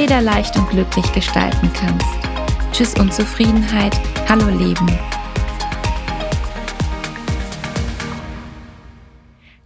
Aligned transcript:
federleicht 0.00 0.56
und 0.56 0.66
glücklich 0.70 1.12
gestalten 1.12 1.70
kannst. 1.74 2.06
Tschüss 2.72 2.94
Unzufriedenheit, 2.98 3.92
hallo 4.30 4.48
Leben. 4.48 4.86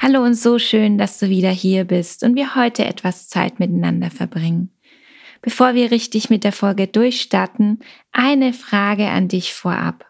Hallo 0.01 0.25
und 0.25 0.35
so 0.35 0.59
schön, 0.59 0.99
dass 0.99 1.21
du 1.21 1.29
wieder 1.29 1.51
hier 1.51 1.85
bist 1.85 2.25
und 2.25 2.35
wir 2.35 2.57
heute 2.57 2.85
etwas 2.85 3.29
Zeit 3.29 3.61
miteinander 3.61 4.11
verbringen. 4.11 4.73
Bevor 5.41 5.75
wir 5.75 5.93
richtig 5.93 6.31
mit 6.31 6.43
der 6.43 6.51
Folge 6.51 6.89
durchstarten, 6.89 7.79
eine 8.11 8.53
Frage 8.53 9.11
an 9.11 9.29
dich 9.29 9.55
vorab. 9.55 10.05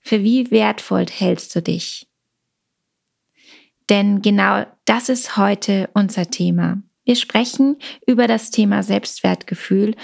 Für 0.00 0.24
wie 0.24 0.50
wertvoll 0.50 1.06
hältst 1.08 1.54
du 1.54 1.62
dich? 1.62 2.08
Denn 3.88 4.20
genau 4.20 4.66
das 4.84 5.08
ist 5.08 5.36
heute 5.36 5.90
unser 5.94 6.28
Thema. 6.28 6.82
Wir 7.06 7.14
sprechen 7.14 7.76
über 8.04 8.26
das 8.26 8.50
Thema 8.50 8.82
Selbstwertgefühl 8.82 9.94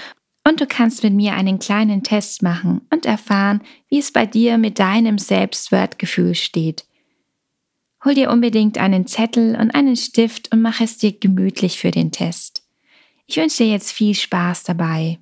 und 0.48 0.60
du 0.60 0.66
kannst 0.66 1.02
mit 1.02 1.12
mir 1.12 1.34
einen 1.34 1.58
kleinen 1.58 2.04
Test 2.04 2.42
machen 2.42 2.82
und 2.90 3.06
erfahren, 3.06 3.60
wie 3.88 3.98
es 3.98 4.12
bei 4.12 4.24
dir 4.24 4.56
mit 4.56 4.78
deinem 4.78 5.18
Selbstwertgefühl 5.18 6.36
steht. 6.36 6.86
Hol 8.04 8.14
dir 8.14 8.30
unbedingt 8.30 8.78
einen 8.78 9.06
Zettel 9.08 9.56
und 9.56 9.74
einen 9.74 9.96
Stift 9.96 10.52
und 10.52 10.62
mach 10.62 10.80
es 10.80 10.96
dir 10.96 11.12
gemütlich 11.12 11.78
für 11.78 11.90
den 11.90 12.12
Test. 12.12 12.62
Ich 13.26 13.36
wünsche 13.36 13.64
dir 13.64 13.70
jetzt 13.70 13.92
viel 13.92 14.14
Spaß 14.14 14.62
dabei. 14.62 15.18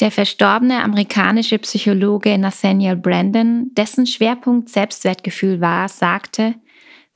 Der 0.00 0.10
verstorbene 0.10 0.82
amerikanische 0.82 1.58
Psychologe 1.58 2.36
Nathaniel 2.36 2.96
Brandon, 2.96 3.70
dessen 3.74 4.06
Schwerpunkt 4.06 4.70
Selbstwertgefühl 4.70 5.60
war, 5.60 5.88
sagte, 5.88 6.56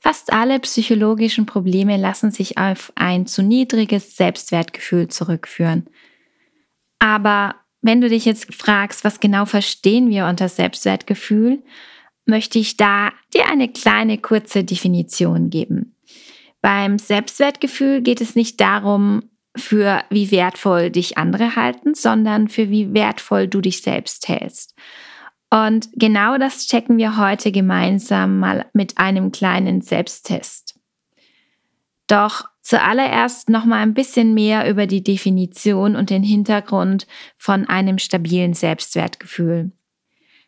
Fast 0.03 0.33
alle 0.33 0.59
psychologischen 0.59 1.45
Probleme 1.45 1.95
lassen 1.95 2.31
sich 2.31 2.57
auf 2.57 2.91
ein 2.95 3.27
zu 3.27 3.43
niedriges 3.43 4.17
Selbstwertgefühl 4.17 5.09
zurückführen. 5.09 5.85
Aber 6.97 7.53
wenn 7.83 8.01
du 8.01 8.09
dich 8.09 8.25
jetzt 8.25 8.51
fragst, 8.51 9.03
was 9.03 9.19
genau 9.19 9.45
verstehen 9.45 10.09
wir 10.09 10.25
unter 10.25 10.49
Selbstwertgefühl, 10.49 11.61
möchte 12.25 12.57
ich 12.57 12.77
da 12.77 13.11
dir 13.35 13.47
eine 13.47 13.69
kleine 13.69 14.17
kurze 14.17 14.63
Definition 14.63 15.51
geben. 15.51 15.95
Beim 16.61 16.97
Selbstwertgefühl 16.97 18.01
geht 18.01 18.21
es 18.21 18.35
nicht 18.35 18.59
darum, 18.59 19.29
für 19.55 20.03
wie 20.09 20.31
wertvoll 20.31 20.89
dich 20.89 21.19
andere 21.19 21.55
halten, 21.55 21.93
sondern 21.93 22.47
für 22.47 22.71
wie 22.71 22.93
wertvoll 22.93 23.47
du 23.47 23.61
dich 23.61 23.83
selbst 23.83 24.27
hältst. 24.27 24.73
Und 25.53 25.89
genau 25.93 26.37
das 26.37 26.65
checken 26.67 26.97
wir 26.97 27.17
heute 27.17 27.51
gemeinsam 27.51 28.39
mal 28.39 28.65
mit 28.73 28.97
einem 28.97 29.33
kleinen 29.33 29.81
Selbsttest. 29.81 30.79
Doch 32.07 32.45
zuallererst 32.61 33.49
noch 33.49 33.65
mal 33.65 33.81
ein 33.81 33.93
bisschen 33.93 34.33
mehr 34.33 34.69
über 34.69 34.87
die 34.87 35.03
Definition 35.03 35.97
und 35.97 36.09
den 36.09 36.23
Hintergrund 36.23 37.05
von 37.37 37.67
einem 37.67 37.97
stabilen 37.97 38.53
Selbstwertgefühl. 38.53 39.71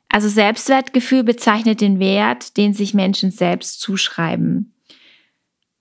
Also 0.07 0.29
Selbstwertgefühl 0.29 1.23
bezeichnet 1.23 1.81
den 1.81 1.99
Wert, 1.99 2.55
den 2.55 2.73
sich 2.73 2.93
Menschen 2.93 3.31
selbst 3.31 3.81
zuschreiben. 3.81 4.73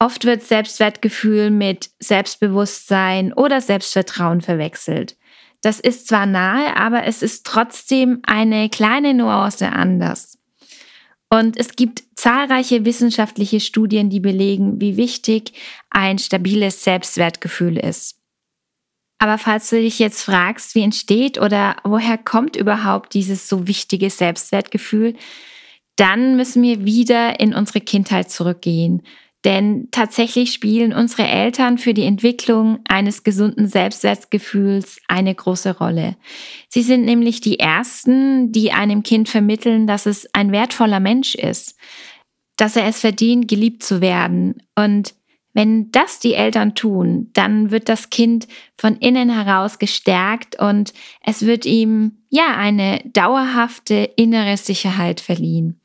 Oft 0.01 0.25
wird 0.25 0.43
Selbstwertgefühl 0.43 1.51
mit 1.51 1.91
Selbstbewusstsein 2.01 3.33
oder 3.33 3.61
Selbstvertrauen 3.61 4.41
verwechselt. 4.41 5.17
Das 5.63 5.81
ist 5.81 6.09
zwar 6.09 6.27
nahe, 6.27 6.77
aber 6.77 7.05
es 7.05 7.23
ist 7.23 7.47
trotzdem 7.47 8.21
eine 8.25 8.69
kleine 8.69 9.15
Nuance 9.15 9.71
anders. 9.71 10.39
Und 11.31 11.57
es 11.57 11.77
gibt 11.77 12.03
zahlreiche 12.15 12.85
wissenschaftliche 12.85 13.61
Studien, 13.61 14.11
die 14.11 14.21
belegen, 14.21 14.81
wie 14.81 14.99
wichtig 14.99 15.55
ein 15.89 16.19
stabiles 16.19 16.85
Selbstwertgefühl 16.85 17.79
ist. 17.79 18.19
Aber 19.19 19.39
falls 19.39 19.71
du 19.71 19.81
dich 19.81 20.01
jetzt 20.01 20.25
fragst, 20.25 20.75
wie 20.75 20.83
entsteht 20.83 21.41
oder 21.41 21.77
woher 21.85 22.19
kommt 22.19 22.57
überhaupt 22.57 23.15
dieses 23.15 23.49
so 23.49 23.69
wichtige 23.69 24.11
Selbstwertgefühl, 24.11 25.15
dann 25.97 26.37
müssen 26.37 26.63
wir 26.63 26.85
wieder 26.85 27.39
in 27.39 27.55
unsere 27.55 27.81
Kindheit 27.81 28.31
zurückgehen 28.31 29.03
denn 29.45 29.89
tatsächlich 29.91 30.53
spielen 30.53 30.93
unsere 30.93 31.27
Eltern 31.27 31.79
für 31.79 31.95
die 31.95 32.05
Entwicklung 32.05 32.79
eines 32.89 33.25
gesunden 33.25 33.67
Selbstwertgefühls 33.67 35.01
eine 35.09 35.35
große 35.35 35.79
Rolle. 35.79 36.17
Sie 36.69 36.83
sind 36.83 37.05
nämlich 37.05 37.41
die 37.41 37.59
Ersten, 37.59 38.53
die 38.53 38.73
einem 38.73 39.03
Kind 39.03 39.29
vermitteln, 39.29 39.87
dass 39.87 40.07
es 40.07 40.29
ein 40.33 40.53
wertvoller 40.53 41.01
Mensch 41.01 41.35
ist, 41.35 41.77
dass 42.57 42.77
er 42.77 42.87
es 42.87 43.01
verdient, 43.01 43.49
geliebt 43.49 43.83
zu 43.83 44.01
werden. 44.01 44.63
Und 44.77 45.15
wenn 45.55 45.91
das 45.91 46.21
die 46.21 46.35
Eltern 46.35 46.75
tun, 46.75 47.31
dann 47.35 47.71
wird 47.71 47.89
das 47.89 48.11
Kind 48.11 48.47
von 48.77 48.97
innen 48.97 49.29
heraus 49.29 49.79
gestärkt 49.79 50.59
und 50.59 50.95
es 51.23 51.45
wird 51.45 51.67
ihm 51.67 52.23
ja 52.31 52.57
eine 52.57 53.01
dauerhafte 53.05 54.11
innere 54.17 54.57
Sicherheit 54.57 55.21
verliehen. 55.21 55.81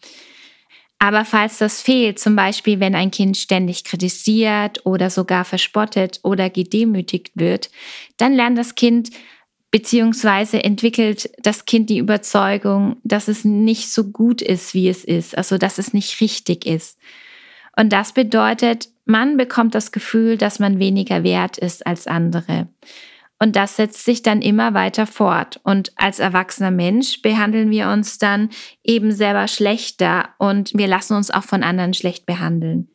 Aber 1.00 1.26
falls 1.26 1.60
das 1.60 1.82
fehlt, 1.82 2.20
zum 2.20 2.36
Beispiel 2.36 2.80
wenn 2.80 2.96
ein 2.96 3.12
Kind 3.12 3.38
ständig 3.38 3.84
kritisiert 3.84 4.86
oder 4.86 5.10
sogar 5.10 5.46
verspottet 5.46 6.20
oder 6.24 6.50
gedemütigt 6.50 7.32
wird, 7.36 7.70
dann 8.18 8.34
lernt 8.34 8.58
das 8.58 8.76
Kind 8.76 9.12
beziehungsweise 9.70 10.64
entwickelt 10.64 11.30
das 11.40 11.66
Kind 11.66 11.90
die 11.90 12.00
Überzeugung, 12.00 12.98
dass 13.04 13.28
es 13.28 13.46
nicht 13.46 13.90
so 13.92 14.06
gut 14.06 14.42
ist, 14.42 14.74
wie 14.74 14.90
es 14.90 15.04
ist, 15.04 15.38
also 15.38 15.58
dass 15.58 15.78
es 15.78 15.94
nicht 15.94 16.20
richtig 16.22 16.66
ist. 16.66 16.98
Und 17.76 17.94
das 17.94 18.14
bedeutet, 18.14 18.90
man 19.06 19.38
bekommt 19.38 19.76
das 19.76 19.92
Gefühl, 19.92 20.38
dass 20.38 20.58
man 20.60 20.80
weniger 20.80 21.24
wert 21.24 21.58
ist 21.58 21.86
als 21.86 22.08
andere. 22.08 22.70
Und 23.40 23.56
das 23.56 23.76
setzt 23.76 24.04
sich 24.04 24.24
dann 24.24 24.42
immer 24.42 24.74
weiter 24.74 25.06
fort. 25.06 25.60
Und 25.64 25.92
als 25.96 26.20
erwachsener 26.20 26.72
Mensch 26.72 27.22
behandeln 27.22 27.70
wir 27.70 27.90
uns 27.90 28.18
dann 28.18 28.50
eben 28.84 29.12
selber 29.12 29.48
schlechter 29.48 30.30
und 30.40 30.74
wir 30.74 30.88
lassen 30.88 31.16
uns 31.16 31.30
auch 31.30 31.44
von 31.44 31.64
anderen 31.64 31.94
schlecht 31.94 32.26
behandeln. 32.26 32.90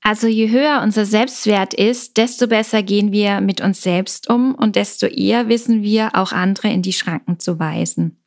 Also 0.00 0.26
je 0.26 0.50
höher 0.50 0.80
unser 0.82 1.04
Selbstwert 1.04 1.74
ist, 1.74 2.16
desto 2.16 2.46
besser 2.46 2.82
gehen 2.82 3.12
wir 3.12 3.40
mit 3.40 3.60
uns 3.60 3.82
selbst 3.82 4.30
um 4.30 4.54
und 4.54 4.76
desto 4.76 5.06
eher 5.06 5.48
wissen 5.48 5.82
wir, 5.82 6.14
auch 6.14 6.32
andere 6.32 6.68
in 6.68 6.82
die 6.82 6.92
Schranken 6.92 7.40
zu 7.40 7.58
weisen. 7.58 8.22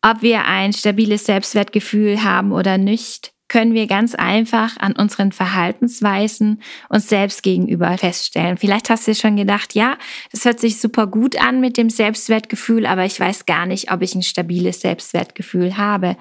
Ob 0.00 0.22
wir 0.22 0.44
ein 0.44 0.72
stabiles 0.72 1.26
Selbstwertgefühl 1.26 2.22
haben 2.22 2.52
oder 2.52 2.78
nicht, 2.78 3.33
können 3.54 3.72
wir 3.72 3.86
ganz 3.86 4.16
einfach 4.16 4.76
an 4.78 4.94
unseren 4.94 5.30
Verhaltensweisen 5.30 6.60
uns 6.88 7.08
selbst 7.08 7.44
gegenüber 7.44 7.96
feststellen. 7.96 8.56
Vielleicht 8.56 8.90
hast 8.90 9.06
du 9.06 9.14
schon 9.14 9.36
gedacht, 9.36 9.76
ja, 9.76 9.96
das 10.32 10.44
hört 10.44 10.58
sich 10.58 10.80
super 10.80 11.06
gut 11.06 11.40
an 11.40 11.60
mit 11.60 11.76
dem 11.76 11.88
Selbstwertgefühl, 11.88 12.84
aber 12.84 13.04
ich 13.04 13.20
weiß 13.20 13.46
gar 13.46 13.66
nicht, 13.66 13.92
ob 13.92 14.02
ich 14.02 14.16
ein 14.16 14.24
stabiles 14.24 14.80
Selbstwertgefühl 14.80 15.76
habe. 15.76 16.16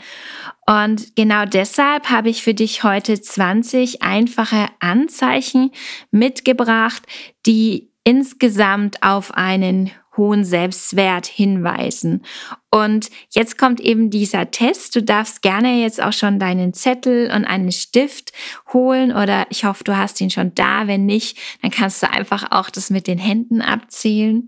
Und 0.68 1.16
genau 1.16 1.46
deshalb 1.46 2.12
habe 2.12 2.30
ich 2.30 2.44
für 2.44 2.54
dich 2.54 2.84
heute 2.84 3.20
20 3.20 4.04
einfache 4.04 4.68
Anzeichen 4.80 5.72
mitgebracht, 6.12 7.02
die 7.48 7.90
insgesamt 8.04 9.02
auf 9.02 9.34
einen 9.34 9.90
hohen 10.18 10.44
Selbstwert 10.44 11.26
hinweisen. 11.26 12.24
Und 12.70 13.10
jetzt 13.30 13.58
kommt 13.58 13.80
eben 13.80 14.10
dieser 14.10 14.52
Test. 14.52 14.96
Du 14.96 15.04
darfst 15.04 15.42
gerne 15.42 15.82
jetzt 15.82 16.02
auch 16.02 16.14
schon 16.14 16.40
deinen 16.40 16.74
Zettel 16.74 17.32
und 17.32 17.46
einen 17.46 17.72
Stift 17.72 18.32
holen 18.72 19.12
oder 19.12 19.46
ich 19.50 19.66
hoffe, 19.66 19.84
du 19.84 19.98
hast 19.98 20.22
ihn 20.22 20.30
schon 20.30 20.54
da. 20.56 20.88
Wenn 20.88 21.06
nicht, 21.06 21.38
dann 21.62 21.72
kannst 21.72 22.04
du 22.04 22.10
einfach 22.10 22.52
auch 22.52 22.70
das 22.70 22.90
mit 22.90 23.08
den 23.08 23.18
Händen 23.18 23.62
abzählen. 23.62 24.48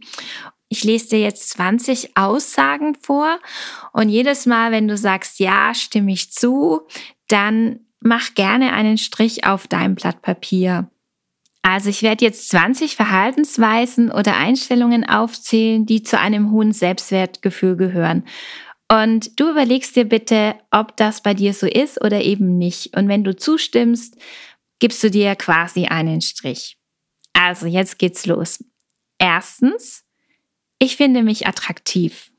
Ich 0.68 0.84
lese 0.84 1.10
dir 1.10 1.20
jetzt 1.20 1.50
20 1.52 2.18
Aussagen 2.18 2.96
vor 3.00 3.40
und 3.94 4.10
jedes 4.10 4.46
Mal, 4.46 4.72
wenn 4.72 4.88
du 4.88 4.98
sagst, 4.98 5.40
ja, 5.40 5.74
stimme 5.74 6.12
ich 6.12 6.32
zu, 6.32 6.82
dann 7.28 7.80
mach 8.00 8.34
gerne 8.34 8.74
einen 8.74 8.98
Strich 8.98 9.46
auf 9.46 9.68
dein 9.68 9.96
Blatt 9.96 10.22
Papier. 10.22 10.90
Also 11.68 11.90
ich 11.90 12.04
werde 12.04 12.24
jetzt 12.24 12.50
20 12.50 12.96
Verhaltensweisen 12.96 14.12
oder 14.12 14.38
Einstellungen 14.38 15.04
aufzählen, 15.04 15.88
die 15.88 16.04
zu 16.04 16.20
einem 16.20 16.52
hohen 16.52 16.74
Selbstwertgefühl 16.74 17.76
gehören. 17.76 18.24
Und 18.88 19.40
du 19.40 19.50
überlegst 19.50 19.96
dir 19.96 20.06
bitte, 20.06 20.60
ob 20.70 20.96
das 20.96 21.24
bei 21.24 21.34
dir 21.34 21.56
so 21.56 21.66
ist 21.66 22.00
oder 22.04 22.22
eben 22.22 22.60
nicht. 22.60 22.96
Und 22.96 23.08
wenn 23.08 23.24
du 23.24 23.36
zustimmst, 23.36 24.16
gibst 24.78 25.04
du 25.04 25.10
dir 25.10 25.36
quasi 25.36 25.86
einen 25.88 26.22
Strich. 26.22 26.78
Also 27.34 27.66
jetzt 27.66 27.98
geht's 27.98 28.28
los. 28.28 28.64
Erstens, 29.18 30.06
ich 30.78 30.98
finde 30.98 31.24
mich 31.24 31.48
attraktiv. 31.48 32.32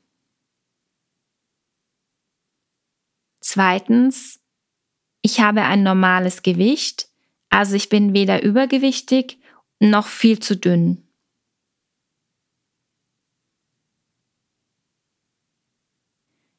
Zweitens, 3.41 4.39
ich 5.21 5.41
habe 5.41 5.63
ein 5.63 5.83
normales 5.83 6.43
Gewicht, 6.43 7.06
also 7.49 7.75
ich 7.75 7.89
bin 7.89 8.13
weder 8.13 8.43
übergewichtig 8.43 9.39
noch 9.79 10.07
viel 10.07 10.39
zu 10.39 10.55
dünn. 10.55 11.03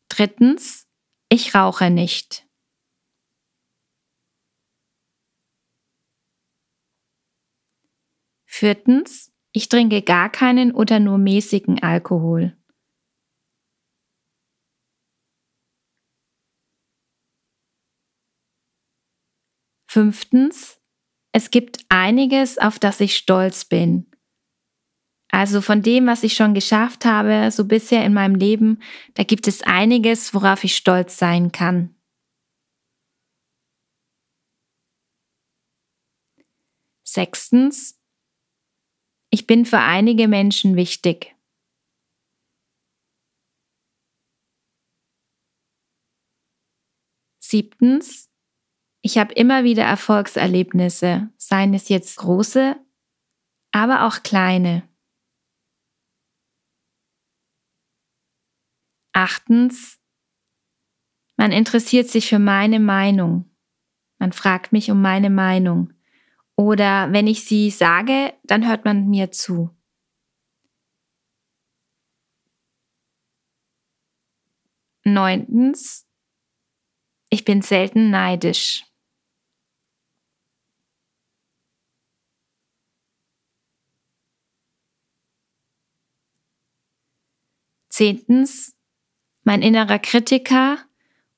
Drittens, 0.09 0.89
ich 1.29 1.55
rauche 1.55 1.91
nicht. 1.91 2.45
Viertens, 8.47 9.31
ich 9.53 9.69
trinke 9.69 10.03
gar 10.03 10.31
keinen 10.33 10.75
oder 10.75 10.99
nur 10.99 11.19
mäßigen 11.19 11.81
Alkohol. 11.83 12.57
Fünftens, 19.87 20.78
es 21.39 21.53
gibt 21.53 21.85
einiges, 21.89 22.59
auf 22.59 22.81
das 22.81 22.99
ich 23.01 23.17
stolz 23.17 23.65
bin. 23.65 24.11
Also 25.31 25.61
von 25.61 25.83
dem, 25.83 26.09
was 26.09 26.25
ich 26.25 26.35
schon 26.35 26.53
geschafft 26.53 27.05
habe, 27.05 27.53
so 27.53 27.65
bisher 27.65 28.05
in 28.05 28.13
meinem 28.13 28.35
Leben, 28.35 28.83
da 29.15 29.23
gibt 29.23 29.47
es 29.47 29.63
einiges, 29.63 30.35
worauf 30.35 30.65
ich 30.65 30.75
stolz 30.75 31.17
sein 31.17 31.53
kann. 31.53 31.95
Sechstens, 37.05 38.03
ich 39.31 39.47
bin 39.47 39.65
für 39.65 39.79
einige 39.79 40.27
Menschen 40.27 40.75
wichtig. 40.75 41.37
Siebtens, 47.39 48.29
ich 49.01 49.19
habe 49.19 49.33
immer 49.35 49.65
wieder 49.65 49.85
Erfolgserlebnisse, 49.85 51.31
seien 51.37 51.75
es 51.75 51.89
jetzt 51.89 52.17
große, 52.17 52.77
aber 53.71 54.07
auch 54.07 54.23
kleine. 54.23 54.89
Achtens, 59.13 59.99
man 61.37 61.53
interessiert 61.53 62.09
sich 62.09 62.29
für 62.29 62.39
meine 62.39 62.81
Meinung. 62.81 63.49
Man 64.19 64.33
fragt 64.33 64.73
mich 64.73 64.91
um 64.91 65.01
meine 65.01 65.31
Meinung. 65.31 65.93
Oder 66.57 67.13
wenn 67.13 67.29
ich 67.29 67.45
sie 67.45 67.71
sage, 67.71 68.35
dann 68.43 68.67
hört 68.67 68.85
man 68.85 69.09
mir 69.09 69.31
zu. 69.31 69.71
Neuntens, 75.05 76.07
ich 77.31 77.45
bin 77.45 77.63
selten 77.63 78.11
neidisch. 78.11 78.88
Zehntens, 87.99 88.77
mein 89.43 89.61
innerer 89.61 89.99
Kritiker 89.99 90.79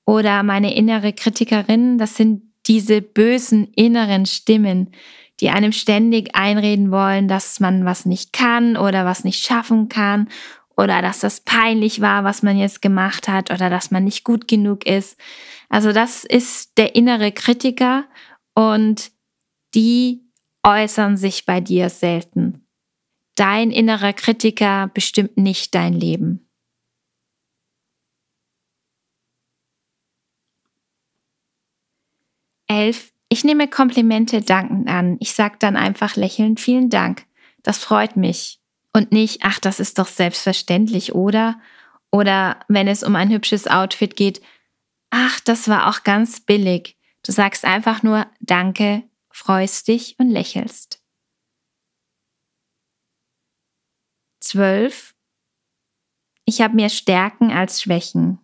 oder 0.05 0.43
meine 0.43 0.75
innere 0.75 1.15
Kritikerin, 1.15 1.97
das 1.97 2.17
sind 2.17 2.43
diese 2.67 3.01
bösen 3.01 3.73
inneren 3.73 4.27
Stimmen, 4.27 4.91
die 5.41 5.49
einem 5.49 5.73
ständig 5.73 6.37
einreden 6.37 6.91
wollen, 6.91 7.29
dass 7.29 7.61
man 7.61 7.87
was 7.87 8.05
nicht 8.05 8.35
kann 8.35 8.77
oder 8.77 9.07
was 9.07 9.25
nicht 9.25 9.43
schaffen 9.43 9.89
kann 9.89 10.29
oder 10.77 11.01
dass 11.01 11.21
das 11.21 11.41
peinlich 11.41 12.03
war, 12.03 12.25
was 12.25 12.43
man 12.43 12.59
jetzt 12.59 12.83
gemacht 12.83 13.27
hat 13.27 13.51
oder 13.51 13.71
dass 13.71 13.91
man 13.91 14.05
nicht 14.05 14.23
gut 14.25 14.47
genug 14.47 14.85
ist. 14.85 15.19
Also 15.71 15.93
das 15.93 16.27
ist 16.27 16.77
der 16.77 16.95
innere 16.95 17.33
Kritiker 17.33 18.05
und 18.55 19.12
die 19.75 20.27
äußern 20.62 21.17
sich 21.17 21.47
bei 21.47 21.62
dir 21.62 21.89
selten. 21.89 22.67
Dein 23.35 23.71
innerer 23.71 24.12
Kritiker 24.12 24.91
bestimmt 24.93 25.39
nicht 25.39 25.75
dein 25.75 25.95
Leben. 25.95 26.50
11. 32.71 33.13
Ich 33.29 33.43
nehme 33.43 33.69
Komplimente 33.69 34.43
dankend 34.43 34.89
an. 34.89 35.17
Ich 35.19 35.35
sage 35.35 35.57
dann 35.59 35.77
einfach 35.77 36.15
lächelnd 36.15 36.61
vielen 36.61 36.89
Dank. 36.89 37.27
Das 37.65 37.79
freut 37.79 38.17
mich. 38.17 38.61
Und 38.93 39.11
nicht, 39.13 39.41
ach, 39.43 39.59
das 39.59 39.81
ist 39.81 39.99
doch 39.99 40.07
selbstverständlich, 40.07 41.15
oder? 41.15 41.61
Oder 42.13 42.61
wenn 42.69 42.89
es 42.89 43.03
um 43.03 43.17
ein 43.17 43.31
hübsches 43.31 43.67
Outfit 43.67 44.17
geht, 44.17 44.41
ach, 45.11 45.41
das 45.41 45.69
war 45.69 45.89
auch 45.89 46.05
ganz 46.05 46.41
billig. 46.41 46.97
Du 47.25 47.33
sagst 47.33 47.65
einfach 47.65 48.03
nur 48.03 48.27
Danke, 48.41 49.03
freust 49.31 49.89
dich 49.89 50.17
und 50.19 50.31
lächelst. 50.31 51.03
12. 54.41 55.15
Ich 56.45 56.61
habe 56.61 56.75
mehr 56.75 56.89
Stärken 56.89 57.51
als 57.51 57.83
Schwächen. 57.83 58.39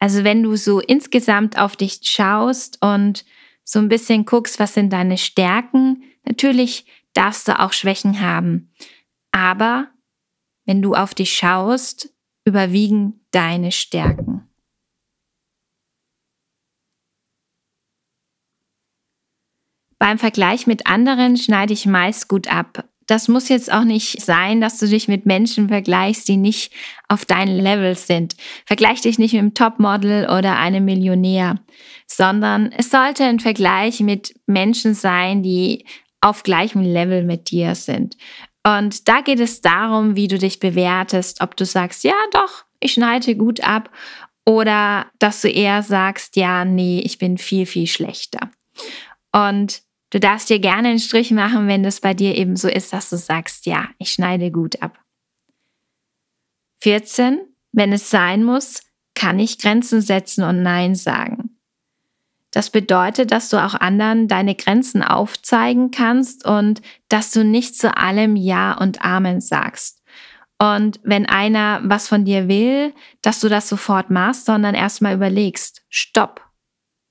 Also 0.00 0.24
wenn 0.24 0.42
du 0.42 0.56
so 0.56 0.80
insgesamt 0.80 1.58
auf 1.58 1.76
dich 1.76 2.00
schaust 2.02 2.78
und 2.82 3.24
so 3.64 3.78
ein 3.78 3.88
bisschen 3.88 4.24
guckst, 4.24 4.58
was 4.58 4.74
sind 4.74 4.92
deine 4.92 5.18
Stärken, 5.18 6.02
natürlich 6.24 6.86
darfst 7.12 7.46
du 7.46 7.60
auch 7.60 7.72
Schwächen 7.72 8.20
haben. 8.20 8.72
Aber 9.30 9.88
wenn 10.64 10.82
du 10.82 10.94
auf 10.94 11.14
dich 11.14 11.36
schaust, 11.36 12.12
überwiegen 12.44 13.20
deine 13.30 13.72
Stärken. 13.72 14.48
Beim 19.98 20.18
Vergleich 20.18 20.66
mit 20.66 20.86
anderen 20.86 21.36
schneide 21.36 21.74
ich 21.74 21.84
meist 21.84 22.26
gut 22.26 22.50
ab 22.50 22.88
das 23.10 23.26
muss 23.26 23.48
jetzt 23.48 23.72
auch 23.72 23.82
nicht 23.82 24.22
sein, 24.22 24.60
dass 24.60 24.78
du 24.78 24.86
dich 24.86 25.08
mit 25.08 25.26
Menschen 25.26 25.68
vergleichst, 25.68 26.28
die 26.28 26.36
nicht 26.36 26.72
auf 27.08 27.24
deinem 27.24 27.58
Level 27.58 27.96
sind. 27.96 28.36
Vergleich 28.66 29.00
dich 29.00 29.18
nicht 29.18 29.32
mit 29.32 29.40
einem 29.40 29.54
Topmodel 29.54 30.28
oder 30.30 30.56
einem 30.58 30.84
Millionär, 30.84 31.56
sondern 32.06 32.70
es 32.70 32.90
sollte 32.90 33.24
ein 33.24 33.40
Vergleich 33.40 33.98
mit 33.98 34.34
Menschen 34.46 34.94
sein, 34.94 35.42
die 35.42 35.84
auf 36.20 36.44
gleichem 36.44 36.82
Level 36.82 37.24
mit 37.24 37.50
dir 37.50 37.74
sind. 37.74 38.16
Und 38.64 39.08
da 39.08 39.22
geht 39.22 39.40
es 39.40 39.60
darum, 39.60 40.14
wie 40.14 40.28
du 40.28 40.38
dich 40.38 40.60
bewertest, 40.60 41.40
ob 41.40 41.56
du 41.56 41.64
sagst, 41.64 42.04
ja 42.04 42.14
doch, 42.30 42.64
ich 42.78 42.92
schneide 42.92 43.34
gut 43.34 43.60
ab 43.64 43.90
oder 44.46 45.06
dass 45.18 45.40
du 45.40 45.48
eher 45.48 45.82
sagst, 45.82 46.36
ja, 46.36 46.64
nee, 46.64 47.00
ich 47.00 47.18
bin 47.18 47.38
viel, 47.38 47.66
viel 47.66 47.88
schlechter. 47.88 48.50
Und 49.32 49.82
Du 50.10 50.18
darfst 50.18 50.50
dir 50.50 50.58
gerne 50.58 50.88
einen 50.88 50.98
Strich 50.98 51.30
machen, 51.30 51.68
wenn 51.68 51.82
das 51.82 52.00
bei 52.00 52.14
dir 52.14 52.36
eben 52.36 52.56
so 52.56 52.68
ist, 52.68 52.92
dass 52.92 53.10
du 53.10 53.16
sagst, 53.16 53.66
ja, 53.66 53.88
ich 53.98 54.12
schneide 54.12 54.50
gut 54.50 54.82
ab. 54.82 54.98
14. 56.82 57.40
Wenn 57.72 57.92
es 57.92 58.10
sein 58.10 58.42
muss, 58.42 58.82
kann 59.14 59.38
ich 59.38 59.58
Grenzen 59.58 60.00
setzen 60.00 60.42
und 60.42 60.62
Nein 60.62 60.94
sagen. 60.96 61.56
Das 62.50 62.70
bedeutet, 62.70 63.30
dass 63.30 63.48
du 63.48 63.64
auch 63.64 63.74
anderen 63.74 64.26
deine 64.26 64.56
Grenzen 64.56 65.04
aufzeigen 65.04 65.92
kannst 65.92 66.44
und 66.44 66.82
dass 67.08 67.30
du 67.30 67.44
nicht 67.44 67.76
zu 67.76 67.96
allem 67.96 68.34
Ja 68.34 68.72
und 68.72 69.04
Amen 69.04 69.40
sagst. 69.40 70.02
Und 70.58 71.00
wenn 71.04 71.26
einer 71.26 71.80
was 71.84 72.08
von 72.08 72.24
dir 72.24 72.48
will, 72.48 72.92
dass 73.22 73.40
du 73.40 73.48
das 73.48 73.68
sofort 73.68 74.10
machst, 74.10 74.46
sondern 74.46 74.74
erstmal 74.74 75.14
überlegst, 75.14 75.82
stopp, 75.88 76.44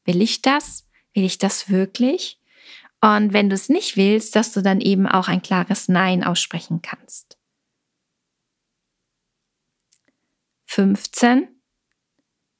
will 0.05 0.21
ich 0.21 0.41
das? 0.41 0.85
Will 1.13 1.23
ich 1.23 1.37
das 1.37 1.69
wirklich? 1.69 2.38
Und 3.01 3.33
wenn 3.33 3.49
du 3.49 3.55
es 3.55 3.69
nicht 3.69 3.95
willst, 3.97 4.35
dass 4.35 4.51
du 4.51 4.61
dann 4.61 4.81
eben 4.81 5.07
auch 5.07 5.27
ein 5.27 5.41
klares 5.41 5.87
Nein 5.87 6.23
aussprechen 6.23 6.81
kannst. 6.81 7.37
15. 10.67 11.47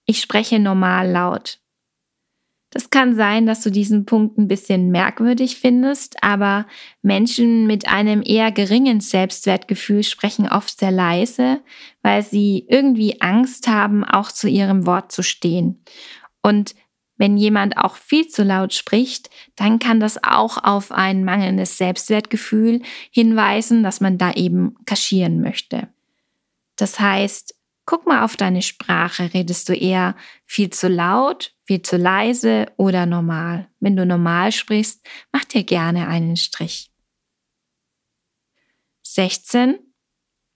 Ich 0.05 0.21
spreche 0.21 0.59
normal 0.59 1.11
laut. 1.11 1.59
Das 2.71 2.91
kann 2.91 3.15
sein, 3.15 3.47
dass 3.47 3.61
du 3.61 3.71
diesen 3.71 4.05
Punkt 4.05 4.37
ein 4.37 4.47
bisschen 4.47 4.91
merkwürdig 4.91 5.57
findest, 5.57 6.23
aber 6.23 6.67
Menschen 7.01 7.65
mit 7.65 7.87
einem 7.87 8.21
eher 8.23 8.51
geringen 8.51 9.01
Selbstwertgefühl 9.01 10.03
sprechen 10.03 10.47
oft 10.47 10.79
sehr 10.79 10.91
leise, 10.91 11.61
weil 12.03 12.21
sie 12.21 12.65
irgendwie 12.69 13.21
Angst 13.21 13.67
haben, 13.67 14.03
auch 14.03 14.31
zu 14.31 14.47
ihrem 14.47 14.85
Wort 14.85 15.11
zu 15.11 15.23
stehen. 15.23 15.83
Und 16.43 16.75
wenn 17.19 17.37
jemand 17.37 17.77
auch 17.77 17.97
viel 17.97 18.27
zu 18.29 18.43
laut 18.43 18.73
spricht, 18.73 19.29
dann 19.57 19.77
kann 19.77 19.99
das 19.99 20.23
auch 20.23 20.63
auf 20.63 20.91
ein 20.91 21.25
mangelndes 21.25 21.77
Selbstwertgefühl 21.77 22.81
hinweisen, 23.11 23.83
dass 23.83 23.99
man 23.99 24.17
da 24.17 24.31
eben 24.31 24.75
kaschieren 24.85 25.41
möchte. 25.41 25.89
Das 26.77 26.99
heißt, 26.99 27.53
guck 27.85 28.07
mal 28.07 28.23
auf 28.23 28.37
deine 28.37 28.61
Sprache. 28.61 29.33
Redest 29.33 29.67
du 29.67 29.73
eher 29.73 30.15
viel 30.45 30.69
zu 30.69 30.87
laut, 30.87 31.53
viel 31.65 31.81
zu 31.81 31.97
leise 31.97 32.67
oder 32.77 33.05
normal? 33.05 33.67
Wenn 33.81 33.97
du 33.97 34.05
normal 34.05 34.53
sprichst, 34.53 35.05
mach 35.33 35.43
dir 35.43 35.63
gerne 35.63 36.07
einen 36.07 36.37
Strich. 36.37 36.89
16. 39.03 39.77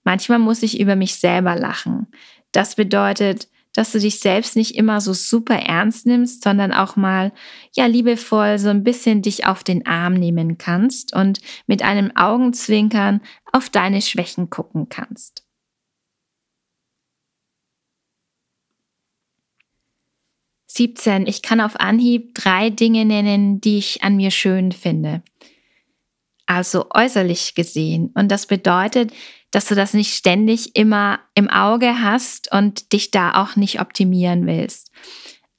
Manchmal 0.02 0.38
muss 0.38 0.62
ich 0.62 0.80
über 0.80 0.96
mich 0.96 1.16
selber 1.16 1.56
lachen. 1.56 2.06
Das 2.52 2.76
bedeutet, 2.76 3.48
dass 3.74 3.92
du 3.92 3.98
dich 3.98 4.20
selbst 4.20 4.56
nicht 4.56 4.76
immer 4.76 5.00
so 5.00 5.12
super 5.12 5.56
ernst 5.56 6.06
nimmst, 6.06 6.42
sondern 6.42 6.72
auch 6.72 6.96
mal, 6.96 7.32
ja, 7.74 7.86
liebevoll 7.86 8.58
so 8.58 8.70
ein 8.70 8.84
bisschen 8.84 9.20
dich 9.20 9.46
auf 9.46 9.62
den 9.62 9.84
Arm 9.84 10.14
nehmen 10.14 10.56
kannst 10.56 11.14
und 11.14 11.40
mit 11.66 11.82
einem 11.82 12.16
Augenzwinkern 12.16 13.20
auf 13.52 13.68
deine 13.68 14.00
Schwächen 14.00 14.48
gucken 14.48 14.88
kannst. 14.88 15.44
Siebzehn. 20.66 21.26
Ich 21.26 21.42
kann 21.42 21.60
auf 21.60 21.78
Anhieb 21.78 22.34
drei 22.34 22.68
Dinge 22.68 23.04
nennen, 23.04 23.60
die 23.60 23.78
ich 23.78 24.02
an 24.02 24.16
mir 24.16 24.32
schön 24.32 24.72
finde. 24.72 25.22
Also 26.46 26.86
äußerlich 26.90 27.54
gesehen. 27.54 28.10
Und 28.14 28.30
das 28.30 28.46
bedeutet, 28.46 29.12
dass 29.50 29.66
du 29.66 29.74
das 29.74 29.94
nicht 29.94 30.14
ständig 30.14 30.76
immer 30.76 31.20
im 31.34 31.48
Auge 31.48 32.02
hast 32.02 32.52
und 32.52 32.92
dich 32.92 33.10
da 33.10 33.42
auch 33.42 33.56
nicht 33.56 33.80
optimieren 33.80 34.46
willst. 34.46 34.90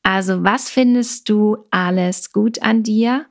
Also 0.03 0.43
was 0.43 0.69
findest 0.69 1.29
du 1.29 1.57
alles 1.71 2.31
gut 2.31 2.61
an 2.61 2.83
dir? 2.83 3.25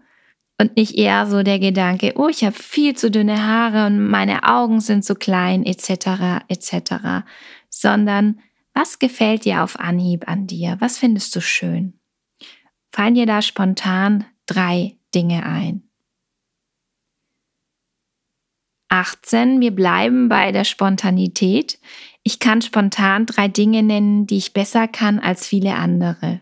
Und 0.58 0.76
nicht 0.76 0.96
eher 0.96 1.26
so 1.26 1.42
der 1.42 1.58
Gedanke, 1.58 2.12
oh, 2.16 2.28
ich 2.28 2.44
habe 2.44 2.54
viel 2.54 2.96
zu 2.96 3.11
dünne 3.11 3.44
Haare 3.44 3.87
und 3.87 4.06
meine 4.08 4.44
Augen 4.44 4.80
sind 4.80 5.04
so 5.04 5.14
klein, 5.16 5.66
etc., 5.66 6.44
etc., 6.49 7.25
sondern 7.68 8.40
was 8.73 8.99
gefällt 9.00 9.44
dir 9.44 9.62
auf 9.62 9.78
Anhieb 9.78 10.28
an 10.28 10.46
dir? 10.46 10.76
Was 10.78 10.99
findest 10.99 11.34
du 11.34 11.40
schön? 11.40 11.99
Fallen 12.92 13.14
dir 13.14 13.26
da 13.26 13.42
spontan 13.42 14.25
drei 14.46 14.96
Dinge 15.14 15.44
ein? 15.44 15.88
18. 18.88 19.60
Wir 19.60 19.70
bleiben 19.70 20.28
bei 20.28 20.52
der 20.52 20.64
Spontanität. 20.64 21.78
Ich 22.22 22.38
kann 22.38 22.62
spontan 22.62 23.26
drei 23.26 23.48
Dinge 23.48 23.82
nennen, 23.82 24.26
die 24.26 24.36
ich 24.36 24.52
besser 24.52 24.88
kann 24.88 25.18
als 25.18 25.46
viele 25.46 25.74
andere. 25.74 26.40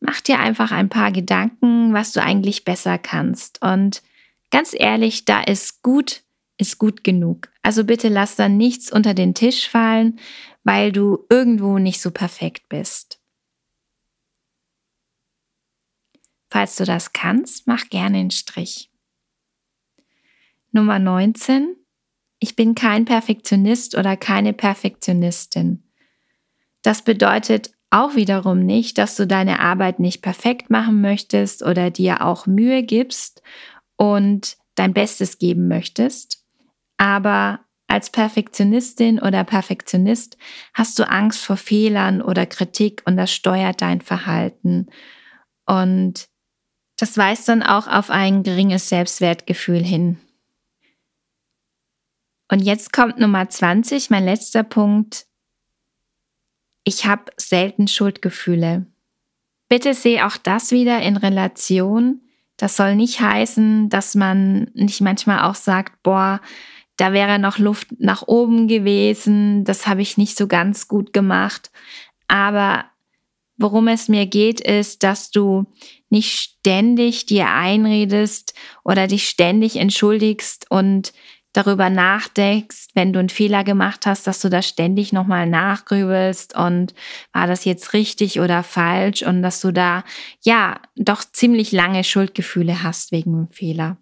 Mach 0.00 0.20
dir 0.20 0.38
einfach 0.38 0.72
ein 0.72 0.88
paar 0.88 1.12
Gedanken, 1.12 1.92
was 1.92 2.12
du 2.12 2.22
eigentlich 2.22 2.64
besser 2.64 2.96
kannst. 2.96 3.60
Und 3.62 4.02
ganz 4.50 4.74
ehrlich, 4.76 5.26
da 5.26 5.42
ist 5.42 5.82
gut, 5.82 6.22
ist 6.56 6.78
gut 6.78 7.04
genug. 7.04 7.50
Also 7.62 7.84
bitte 7.84 8.08
lass 8.08 8.36
da 8.36 8.48
nichts 8.48 8.90
unter 8.90 9.14
den 9.14 9.34
Tisch 9.34 9.68
fallen, 9.68 10.18
weil 10.64 10.92
du 10.92 11.26
irgendwo 11.28 11.78
nicht 11.78 12.00
so 12.00 12.10
perfekt 12.10 12.68
bist. 12.68 13.20
Falls 16.50 16.76
du 16.76 16.84
das 16.84 17.12
kannst, 17.12 17.66
mach 17.66 17.88
gerne 17.90 18.18
einen 18.18 18.30
Strich. 18.30 18.89
Nummer 20.72 20.98
19. 20.98 21.76
Ich 22.38 22.56
bin 22.56 22.74
kein 22.74 23.04
Perfektionist 23.04 23.96
oder 23.96 24.16
keine 24.16 24.52
Perfektionistin. 24.52 25.82
Das 26.82 27.02
bedeutet 27.02 27.72
auch 27.90 28.14
wiederum 28.14 28.64
nicht, 28.64 28.98
dass 28.98 29.16
du 29.16 29.26
deine 29.26 29.60
Arbeit 29.60 29.98
nicht 29.98 30.22
perfekt 30.22 30.70
machen 30.70 31.00
möchtest 31.00 31.62
oder 31.62 31.90
dir 31.90 32.24
auch 32.24 32.46
Mühe 32.46 32.82
gibst 32.82 33.42
und 33.96 34.56
dein 34.76 34.94
Bestes 34.94 35.38
geben 35.38 35.66
möchtest. 35.68 36.44
Aber 36.96 37.60
als 37.88 38.10
Perfektionistin 38.10 39.18
oder 39.18 39.42
Perfektionist 39.42 40.38
hast 40.72 40.98
du 40.98 41.08
Angst 41.08 41.44
vor 41.44 41.56
Fehlern 41.56 42.22
oder 42.22 42.46
Kritik 42.46 43.02
und 43.04 43.16
das 43.16 43.32
steuert 43.32 43.82
dein 43.82 44.00
Verhalten. 44.00 44.86
Und 45.66 46.28
das 46.96 47.18
weist 47.18 47.48
dann 47.48 47.64
auch 47.64 47.88
auf 47.88 48.10
ein 48.10 48.44
geringes 48.44 48.88
Selbstwertgefühl 48.88 49.82
hin. 49.82 50.18
Und 52.50 52.60
jetzt 52.60 52.92
kommt 52.92 53.18
Nummer 53.18 53.48
20, 53.48 54.10
mein 54.10 54.24
letzter 54.24 54.64
Punkt. 54.64 55.26
Ich 56.82 57.06
habe 57.06 57.30
selten 57.36 57.86
Schuldgefühle. 57.86 58.86
Bitte 59.68 59.94
sehe 59.94 60.26
auch 60.26 60.36
das 60.36 60.72
wieder 60.72 61.00
in 61.00 61.16
Relation. 61.16 62.22
Das 62.56 62.76
soll 62.76 62.96
nicht 62.96 63.20
heißen, 63.20 63.88
dass 63.88 64.16
man 64.16 64.70
nicht 64.74 65.00
manchmal 65.00 65.48
auch 65.48 65.54
sagt, 65.54 66.02
boah, 66.02 66.40
da 66.96 67.12
wäre 67.12 67.38
noch 67.38 67.58
Luft 67.58 67.88
nach 67.98 68.26
oben 68.26 68.66
gewesen, 68.66 69.64
das 69.64 69.86
habe 69.86 70.02
ich 70.02 70.18
nicht 70.18 70.36
so 70.36 70.48
ganz 70.48 70.88
gut 70.88 71.12
gemacht. 71.12 71.70
Aber 72.26 72.84
worum 73.56 73.86
es 73.86 74.08
mir 74.08 74.26
geht, 74.26 74.60
ist, 74.60 75.04
dass 75.04 75.30
du 75.30 75.66
nicht 76.08 76.32
ständig 76.32 77.26
dir 77.26 77.48
einredest 77.48 78.54
oder 78.84 79.06
dich 79.06 79.28
ständig 79.28 79.76
entschuldigst 79.76 80.68
und 80.68 81.12
darüber 81.52 81.90
nachdenkst, 81.90 82.88
wenn 82.94 83.12
du 83.12 83.18
einen 83.18 83.28
Fehler 83.28 83.64
gemacht 83.64 84.06
hast, 84.06 84.26
dass 84.26 84.40
du 84.40 84.48
da 84.48 84.62
ständig 84.62 85.12
nochmal 85.12 85.46
nachgrübelst 85.46 86.56
und 86.56 86.94
war 87.32 87.46
das 87.46 87.64
jetzt 87.64 87.92
richtig 87.92 88.40
oder 88.40 88.62
falsch 88.62 89.22
und 89.22 89.42
dass 89.42 89.60
du 89.60 89.72
da 89.72 90.04
ja 90.42 90.80
doch 90.96 91.24
ziemlich 91.24 91.72
lange 91.72 92.04
Schuldgefühle 92.04 92.82
hast 92.82 93.12
wegen 93.12 93.32
dem 93.32 93.48
Fehler. 93.48 93.96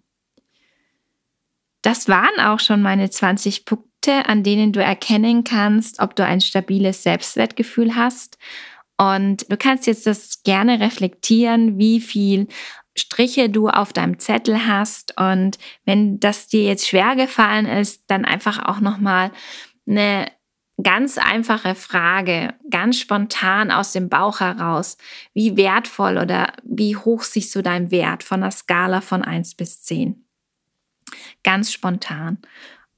Das 1.81 2.07
waren 2.07 2.39
auch 2.39 2.59
schon 2.59 2.81
meine 2.81 3.09
20 3.09 3.65
Punkte, 3.65 4.25
an 4.27 4.43
denen 4.43 4.73
du 4.73 4.83
erkennen 4.83 5.43
kannst, 5.43 5.99
ob 6.01 6.15
du 6.15 6.25
ein 6.25 6.41
stabiles 6.41 7.03
Selbstwertgefühl 7.03 7.95
hast. 7.95 8.37
Und 8.97 9.49
du 9.49 9.55
kannst 9.55 9.87
jetzt 9.87 10.05
das 10.05 10.43
gerne 10.43 10.81
reflektieren, 10.81 11.77
wie 11.77 12.01
viel 12.01 12.47
Striche 12.97 13.49
du 13.49 13.69
auf 13.69 13.93
deinem 13.93 14.19
Zettel 14.19 14.67
hast 14.67 15.19
und 15.19 15.57
wenn 15.85 16.19
das 16.19 16.47
dir 16.47 16.63
jetzt 16.63 16.87
schwer 16.87 17.15
gefallen 17.15 17.65
ist, 17.65 18.03
dann 18.07 18.25
einfach 18.25 18.59
auch 18.65 18.79
noch 18.79 18.97
mal 18.97 19.31
eine 19.87 20.27
ganz 20.81 21.17
einfache 21.17 21.75
Frage, 21.75 22.53
ganz 22.69 22.97
spontan 22.97 23.71
aus 23.71 23.91
dem 23.91 24.09
Bauch 24.09 24.39
heraus. 24.39 24.97
Wie 25.33 25.57
wertvoll 25.57 26.17
oder 26.17 26.53
wie 26.63 26.95
hoch 26.95 27.23
siehst 27.23 27.53
du 27.55 27.61
deinen 27.61 27.91
Wert 27.91 28.23
von 28.23 28.41
der 28.41 28.51
Skala 28.51 29.01
von 29.01 29.23
1 29.23 29.55
bis 29.55 29.81
10? 29.83 30.25
Ganz 31.43 31.71
spontan. 31.71 32.37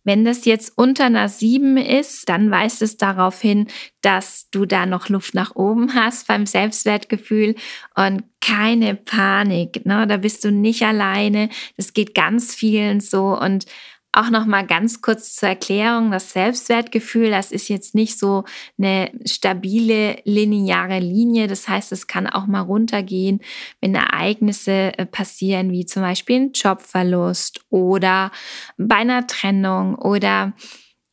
Wenn 0.04 0.26
das 0.26 0.46
jetzt 0.46 0.74
unter 0.76 1.06
einer 1.06 1.30
7 1.30 1.78
ist, 1.78 2.28
dann 2.30 2.50
weist 2.50 2.82
es 2.82 2.98
darauf 2.98 3.40
hin, 3.40 3.68
dass 4.02 4.50
du 4.50 4.66
da 4.66 4.86
noch 4.86 5.10
Luft 5.10 5.36
nach 5.36 5.56
oben 5.56 5.94
hast 5.94 6.28
beim 6.28 6.46
Selbstwertgefühl 6.46 7.56
und 7.96 8.24
keine 8.42 8.96
Panik. 8.96 9.86
Ne? 9.86 10.08
Da 10.08 10.18
bist 10.18 10.44
du 10.44 10.52
nicht 10.52 10.82
alleine. 10.84 11.50
Das 11.78 11.94
geht 11.94 12.16
ganz 12.16 12.56
vielen 12.56 13.00
so 13.00 13.38
und 13.40 13.66
auch 14.14 14.30
noch 14.30 14.46
mal 14.46 14.66
ganz 14.66 15.02
kurz 15.02 15.36
zur 15.36 15.50
Erklärung: 15.50 16.12
Das 16.12 16.32
Selbstwertgefühl, 16.34 17.30
das 17.30 17.52
ist 17.52 17.70
jetzt 17.70 17.96
nicht 17.96 18.20
so 18.20 18.44
eine 18.78 19.12
stabile 19.26 20.18
lineare 20.26 21.00
Linie. 21.00 21.48
Das 21.48 21.68
heißt, 21.68 21.92
es 21.92 22.08
kann 22.08 22.28
auch 22.28 22.48
mal 22.48 22.62
runtergehen, 22.62 23.42
wenn 23.80 23.96
Ereignisse 23.96 24.98
äh, 24.98 25.06
passieren, 25.06 25.72
wie 25.72 25.86
zum 25.86 26.02
Beispiel 26.02 26.42
ein 26.42 26.52
Jobverlust 26.54 27.62
oder 27.70 28.32
bei 28.78 28.96
einer 28.96 29.28
Trennung 29.28 29.96
oder 29.96 30.54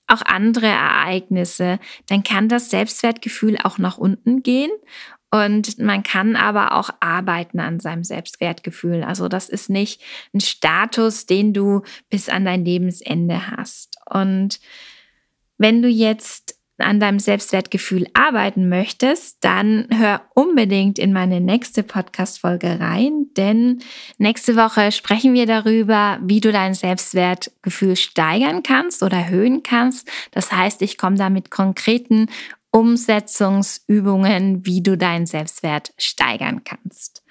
auch 0.08 0.22
andere 0.22 0.66
Ereignisse, 0.66 1.78
dann 2.06 2.22
kann 2.22 2.48
das 2.48 2.70
Selbstwertgefühl 2.70 3.58
auch 3.62 3.78
nach 3.78 3.98
unten 3.98 4.42
gehen 4.42 4.70
und 5.30 5.78
man 5.78 6.02
kann 6.02 6.36
aber 6.36 6.72
auch 6.72 6.90
arbeiten 7.00 7.60
an 7.60 7.80
seinem 7.80 8.04
Selbstwertgefühl. 8.04 9.04
Also 9.04 9.28
das 9.28 9.48
ist 9.48 9.68
nicht 9.68 10.00
ein 10.32 10.40
Status, 10.40 11.26
den 11.26 11.52
du 11.52 11.82
bis 12.08 12.28
an 12.28 12.44
dein 12.44 12.64
Lebensende 12.64 13.50
hast. 13.50 13.96
Und 14.08 14.58
wenn 15.58 15.82
du 15.82 15.88
jetzt 15.88 16.58
an 16.78 17.00
deinem 17.00 17.18
Selbstwertgefühl 17.18 18.06
arbeiten 18.14 18.68
möchtest, 18.68 19.44
dann 19.44 19.88
hör 19.92 20.22
unbedingt 20.34 20.98
in 20.98 21.12
meine 21.12 21.40
nächste 21.40 21.82
Podcast-Folge 21.82 22.78
rein, 22.78 23.26
denn 23.36 23.80
nächste 24.16 24.54
Woche 24.54 24.92
sprechen 24.92 25.34
wir 25.34 25.46
darüber, 25.46 26.20
wie 26.22 26.40
du 26.40 26.52
dein 26.52 26.74
Selbstwertgefühl 26.74 27.96
steigern 27.96 28.62
kannst 28.62 29.02
oder 29.02 29.16
erhöhen 29.16 29.64
kannst. 29.64 30.08
Das 30.30 30.52
heißt, 30.52 30.80
ich 30.82 30.98
komme 30.98 31.16
da 31.16 31.30
mit 31.30 31.50
konkreten 31.50 32.28
Umsetzungsübungen, 32.78 34.64
wie 34.64 34.82
du 34.82 34.96
deinen 34.96 35.26
Selbstwert 35.26 35.92
steigern 35.98 36.62
kannst. 36.62 37.24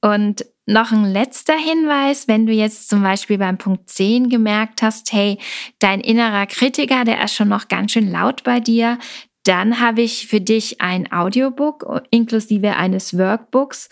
Und 0.00 0.46
noch 0.66 0.92
ein 0.92 1.04
letzter 1.04 1.56
Hinweis, 1.56 2.28
wenn 2.28 2.46
du 2.46 2.52
jetzt 2.52 2.88
zum 2.88 3.02
Beispiel 3.02 3.38
beim 3.38 3.58
Punkt 3.58 3.90
10 3.90 4.28
gemerkt 4.28 4.82
hast, 4.82 5.12
hey, 5.12 5.38
dein 5.80 6.00
innerer 6.00 6.46
Kritiker, 6.46 7.04
der 7.04 7.24
ist 7.24 7.34
schon 7.34 7.48
noch 7.48 7.66
ganz 7.66 7.92
schön 7.92 8.10
laut 8.10 8.44
bei 8.44 8.60
dir, 8.60 8.98
dann 9.42 9.80
habe 9.80 10.02
ich 10.02 10.28
für 10.28 10.40
dich 10.40 10.80
ein 10.80 11.10
Audiobook 11.12 12.02
inklusive 12.10 12.76
eines 12.76 13.16
Workbooks, 13.16 13.88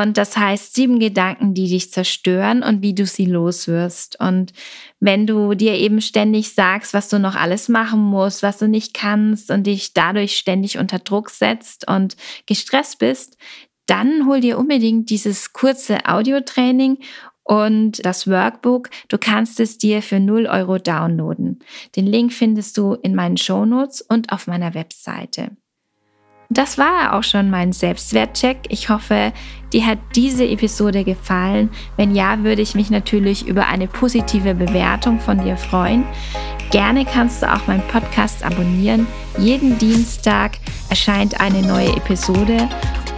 und 0.00 0.16
das 0.16 0.36
heißt 0.36 0.74
sieben 0.74 0.98
Gedanken, 0.98 1.54
die 1.54 1.68
dich 1.68 1.90
zerstören 1.90 2.62
und 2.62 2.82
wie 2.82 2.94
du 2.94 3.06
sie 3.06 3.26
loswirst. 3.26 4.18
Und 4.20 4.52
wenn 5.00 5.26
du 5.26 5.54
dir 5.54 5.74
eben 5.74 6.00
ständig 6.00 6.54
sagst, 6.54 6.94
was 6.94 7.08
du 7.08 7.18
noch 7.18 7.34
alles 7.34 7.68
machen 7.68 8.00
musst, 8.00 8.42
was 8.42 8.58
du 8.58 8.68
nicht 8.68 8.94
kannst 8.94 9.50
und 9.50 9.66
dich 9.66 9.92
dadurch 9.92 10.36
ständig 10.36 10.78
unter 10.78 10.98
Druck 10.98 11.30
setzt 11.30 11.88
und 11.88 12.16
gestresst 12.46 12.98
bist, 12.98 13.36
dann 13.86 14.26
hol 14.26 14.40
dir 14.40 14.58
unbedingt 14.58 15.10
dieses 15.10 15.52
kurze 15.52 16.06
Audiotraining 16.06 16.98
und 17.42 18.04
das 18.04 18.26
Workbook. 18.26 18.88
Du 19.08 19.18
kannst 19.18 19.60
es 19.60 19.76
dir 19.78 20.02
für 20.02 20.18
0 20.18 20.46
Euro 20.46 20.78
downloaden. 20.78 21.58
Den 21.94 22.06
Link 22.06 22.32
findest 22.32 22.78
du 22.78 22.94
in 22.94 23.14
meinen 23.14 23.36
Shownotes 23.36 24.00
und 24.00 24.32
auf 24.32 24.46
meiner 24.46 24.74
Webseite. 24.74 25.50
Das 26.54 26.78
war 26.78 27.14
auch 27.14 27.24
schon 27.24 27.50
mein 27.50 27.72
Selbstwertcheck. 27.72 28.58
Ich 28.68 28.88
hoffe, 28.88 29.32
dir 29.72 29.86
hat 29.86 29.98
diese 30.14 30.46
Episode 30.46 31.02
gefallen. 31.02 31.68
Wenn 31.96 32.14
ja, 32.14 32.44
würde 32.44 32.62
ich 32.62 32.76
mich 32.76 32.90
natürlich 32.90 33.48
über 33.48 33.66
eine 33.66 33.88
positive 33.88 34.54
Bewertung 34.54 35.18
von 35.18 35.42
dir 35.42 35.56
freuen. 35.56 36.04
Gerne 36.70 37.04
kannst 37.04 37.42
du 37.42 37.52
auch 37.52 37.66
meinen 37.66 37.82
Podcast 37.88 38.44
abonnieren. 38.44 39.08
Jeden 39.36 39.76
Dienstag 39.78 40.52
erscheint 40.90 41.40
eine 41.40 41.60
neue 41.60 41.96
Episode. 41.96 42.68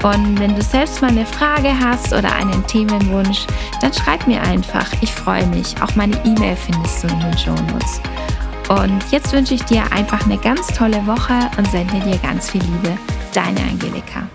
Und 0.02 0.40
wenn 0.40 0.54
du 0.54 0.62
selbst 0.62 1.02
mal 1.02 1.10
eine 1.10 1.26
Frage 1.26 1.78
hast 1.78 2.14
oder 2.14 2.34
einen 2.34 2.66
Themenwunsch, 2.66 3.46
dann 3.82 3.92
schreib 3.92 4.26
mir 4.26 4.40
einfach. 4.40 4.90
Ich 5.02 5.12
freue 5.12 5.46
mich. 5.48 5.74
Auch 5.82 5.94
meine 5.94 6.16
E-Mail 6.24 6.56
findest 6.56 7.04
du 7.04 7.08
in 7.08 7.20
den 7.20 7.36
Show 7.36 7.54
Notes. 7.70 8.00
Und 8.68 9.00
jetzt 9.10 9.32
wünsche 9.32 9.54
ich 9.54 9.62
dir 9.62 9.84
einfach 9.92 10.24
eine 10.24 10.38
ganz 10.38 10.66
tolle 10.68 11.06
Woche 11.06 11.34
und 11.56 11.70
sende 11.70 12.00
dir 12.00 12.18
ganz 12.18 12.50
viel 12.50 12.62
Liebe. 12.62 12.98
Deine 13.32 13.60
Angelika. 13.60 14.28